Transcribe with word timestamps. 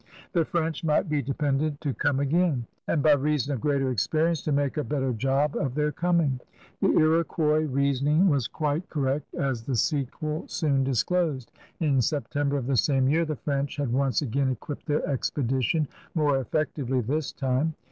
The 0.33 0.45
French 0.45 0.83
might 0.83 1.09
be 1.09 1.21
depended 1.21 1.79
to 1.81 1.93
come 1.93 2.19
again 2.19 2.65
and, 2.87 3.03
by 3.03 3.11
reason 3.13 3.53
of 3.53 3.61
greater 3.61 3.91
experience, 3.91 4.41
to 4.41 4.51
make 4.51 4.77
a 4.77 4.83
better 4.83 5.13
job 5.13 5.55
of 5.55 5.75
their 5.75 5.91
coming. 5.91 6.39
The 6.81 6.87
Iroqucis 6.87 7.71
reasoning 7.71 8.27
was 8.27 8.47
quite 8.47 8.89
THE 8.89 8.93
AGE 8.95 8.95
OF 8.95 8.97
LOUIS 8.97 9.21
QUATORZE 9.21 9.29
77 9.29 9.45
correct, 9.45 9.49
as 9.61 9.63
the 9.63 9.75
sequel 9.75 10.43
soon 10.47 10.83
disclosed. 10.83 11.51
In 11.81 12.01
Septem 12.01 12.49
ber 12.49 12.57
of 12.57 12.65
the 12.65 12.77
same 12.77 13.07
year 13.07 13.25
the 13.25 13.35
French 13.35 13.75
had 13.77 13.93
once 13.93 14.23
again 14.23 14.49
equipped 14.49 14.87
their 14.87 15.07
expedition, 15.07 15.87
more 16.15 16.39
effectively 16.41 17.01
this 17.01 17.31
time. 17.31 17.75